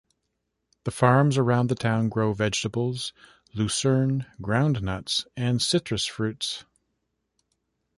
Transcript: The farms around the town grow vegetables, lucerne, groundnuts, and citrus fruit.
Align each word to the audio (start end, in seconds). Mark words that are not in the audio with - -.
The 0.83 0.89
farms 0.89 1.37
around 1.37 1.69
the 1.69 1.75
town 1.75 2.09
grow 2.09 2.33
vegetables, 2.33 3.13
lucerne, 3.53 4.25
groundnuts, 4.41 5.27
and 5.37 5.61
citrus 5.61 6.07
fruit. 6.07 6.65